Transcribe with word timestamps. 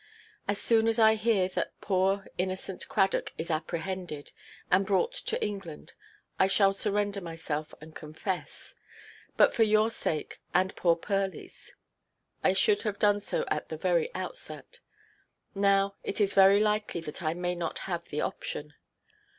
As 0.47 0.57
soon 0.59 0.87
as 0.87 0.97
I 0.97 1.13
hear 1.13 1.47
that 1.49 1.79
poor 1.79 2.25
innocent 2.39 2.87
Cradock 2.89 3.33
is 3.37 3.51
apprehended, 3.51 4.31
and 4.71 4.83
brought 4.83 5.13
to 5.13 5.39
England, 5.45 5.93
I 6.39 6.47
shall 6.47 6.73
surrender 6.73 7.21
myself 7.21 7.71
and 7.79 7.93
confess. 7.93 8.73
But 9.37 9.53
for 9.53 9.61
your 9.61 9.91
sake 9.91 10.41
and 10.55 10.75
poor 10.75 10.95
Pearlyʼs, 10.95 11.73
I 12.43 12.53
should 12.53 12.81
have 12.81 12.97
done 12.97 13.19
so 13.19 13.45
at 13.49 13.69
the 13.69 13.77
very 13.77 14.09
outset. 14.15 14.79
Now 15.53 15.93
it 16.03 16.19
is 16.19 16.33
very 16.33 16.59
likely 16.61 17.01
that 17.01 17.21
I 17.21 17.35
may 17.35 17.53
not 17.53 17.77
have 17.85 18.05
the 18.05 18.21
option. 18.21 18.73